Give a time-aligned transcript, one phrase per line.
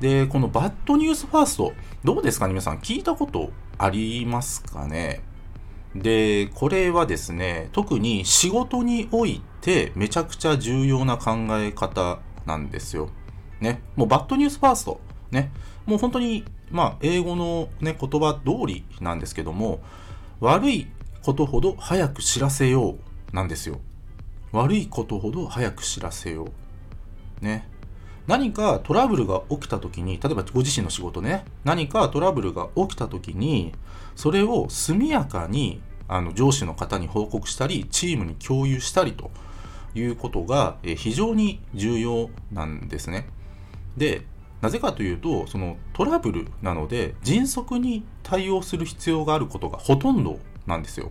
[0.00, 2.46] で、このバッドニュースファースト、どうですか？
[2.46, 5.22] ね皆さん聞いたことありますかね？
[5.94, 13.10] で、これはですね、特に仕事においてめちゃくちゃ重要な考え方なんですよ。
[13.60, 13.80] ね。
[13.94, 15.00] もうバッドニュースファースト。
[15.30, 15.52] ね。
[15.86, 19.80] もう本当に、まあ、英語のね、言葉通りなんですけども、
[20.40, 20.88] 悪い
[21.22, 22.96] ことほど早く知らせよ
[23.32, 23.78] うなんですよ。
[24.50, 26.48] 悪いことほど早く知らせよ
[27.40, 27.44] う。
[27.44, 27.68] ね。
[28.26, 33.74] 何かトラブルが起きた時に、例えばご自身の仕事ね、何かトラブルが起きた時に、
[34.16, 39.30] それを速やかにあの上司の方に報告したり、チームに共有したりと
[39.94, 43.28] いうことが非常に重要なんですね。
[43.96, 44.24] で、
[44.62, 51.10] なぜかというと、そのトラブルなので、迅速に対応する必要があることがほとんどなんですよ。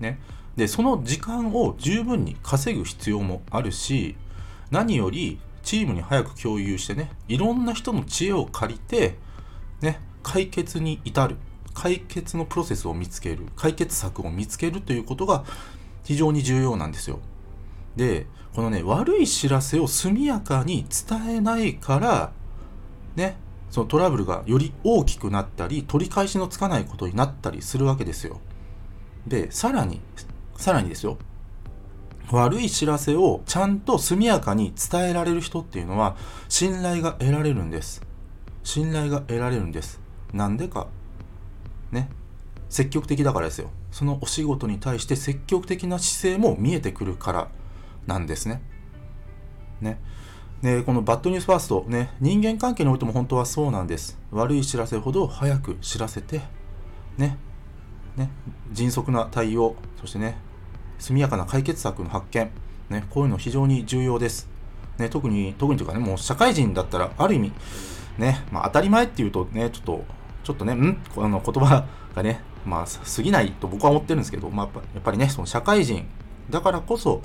[0.00, 0.18] ね。
[0.56, 4.16] で、その時間を十分に稼ぐ必要もあるし、
[4.70, 9.16] 何よりチームに早く共有してね、いろんな人の知恵を借りて、
[9.82, 11.36] ね、解決に至る。
[11.74, 13.48] 解決のプロセスを見つける。
[13.56, 15.44] 解決策を見つけるということが
[16.04, 17.18] 非常に重要なんですよ。
[17.96, 22.32] で、このね、悪い知らせを速やかに伝えないから、
[23.16, 23.36] ね、
[23.68, 28.40] そのトラブルがより大きくなったり、取り返しのつかないことになったりするわけですよ。
[29.26, 30.00] で、さらに、
[30.56, 31.18] さらにですよ。
[32.30, 36.16] 悪い知らせをちゃんと速やかに伝えられる人っていうのは
[36.48, 38.02] 信頼が得られるんです。
[38.64, 40.00] 信頼が得られるんです。
[40.32, 40.88] なんでか。
[41.92, 42.08] ね。
[42.68, 43.70] 積極的だからですよ。
[43.92, 47.48] そのお仕事に対して積極的な姿勢も見えてくるから
[48.06, 48.60] なんですね。
[49.80, 50.00] ね。
[50.62, 54.18] で、このバッドニュースファースト、ね、人間関係においても本当はそうなんです。
[54.30, 56.40] 悪い知らせほど早く知らせて、
[57.18, 57.38] ね、
[58.16, 58.30] ね、
[58.72, 60.38] 迅速な対応、そしてね、
[60.98, 62.50] 速やかな解決策の発見、
[62.90, 64.48] ね、こういうの非常に重要です。
[64.98, 67.52] ね、特に、特にというかね、もう社会人だったら、ある意味、
[68.18, 70.04] ね、まあ、当たり前っていうとね、ちょっと、
[70.44, 71.02] ちょっとね、ん？
[71.14, 76.06] この言葉がね、まあ、過ぎないと僕は思ってるんですけど、まあ、やっぱりね、その社会人
[76.50, 77.22] だからこそ、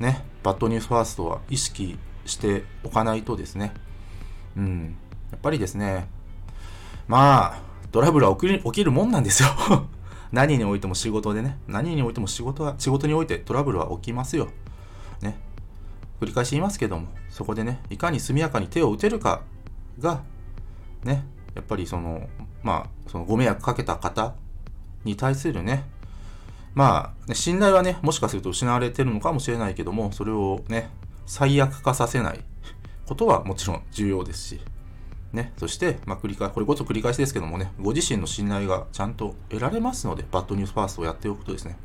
[0.00, 3.72] ね、バッドニュースファーストは意識しておかないとですね、
[4.56, 4.96] うん、
[5.30, 6.08] やっぱりですね、
[7.08, 7.62] まあ、
[7.92, 9.48] ドラブルは起きるもんなんですよ。
[10.36, 14.48] 何においても仕事でね、何においても仕事は、仕事においてトラブルは起きますよ。
[15.22, 15.38] ね。
[16.20, 19.40] 繰り返し言いますけども、そこでね、いかに速やかに手を打てるか
[19.98, 20.22] が、
[21.04, 21.24] ね、
[21.54, 22.28] やっぱりその、
[22.62, 24.34] まあ、そのご迷惑かけた方
[25.04, 25.84] に対するね、
[26.74, 30.90] まあ、ね、信頼はね、もしかすると失われてるのかもしれないけども、それをね、
[31.24, 32.40] 最悪化させない
[33.06, 34.60] ことはもちろん重要ですし、
[35.32, 41.76] ね、そして、まあ、繰り返これこそ繰り返しですけどもね、ご自身の信頼がちゃんと得られますので、バッドニュースファーストをやっておくとですね、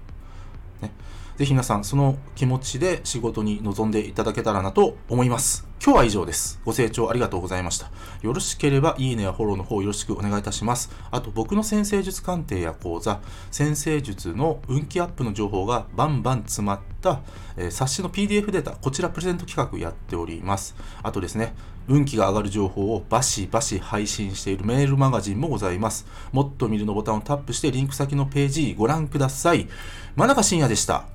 [0.82, 0.92] ね
[1.38, 5.71] ぜひ皆さん、その気持ちで仕事に臨んでいただけたらなと思います。
[5.84, 6.62] 今日は以上です。
[6.64, 7.90] ご清聴ありがとうございました。
[8.22, 10.92] よろしければ、いいねやフォローの方よろしくお願いいたします。
[11.10, 13.20] あと、僕の先生術鑑定や講座、
[13.50, 17.22] 先生術の運気アップの情報がバンバン詰まった、
[17.58, 20.76] えー冊子の PDF データ、こちらプレゼント企画やっております。
[21.02, 21.56] あとですね、
[21.88, 26.06] 運気が上がる情報をバシバシ配信しているメールマガジンもございます。
[26.32, 29.68] もっと見るのボタンをタップしてリンク先のページご覧ください。
[30.16, 31.08] 真中信也でした。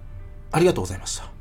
[0.50, 1.35] ありがとうございました。